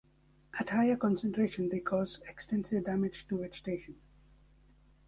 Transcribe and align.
At 0.59 0.71
higher 0.71 0.95
concentrations 0.97 1.69
they 1.69 1.79
cause 1.79 2.21
extensive 2.27 2.85
damage 2.85 3.27
to 3.27 3.37
vegetation. 3.37 3.97